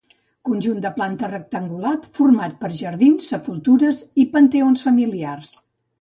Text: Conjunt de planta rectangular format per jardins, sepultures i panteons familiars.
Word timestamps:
Conjunt 0.47 0.79
de 0.85 0.91
planta 0.95 1.27
rectangular 1.33 1.93
format 2.19 2.55
per 2.63 2.71
jardins, 2.79 3.27
sepultures 3.35 4.01
i 4.25 4.29
panteons 4.37 4.87
familiars. 4.89 5.55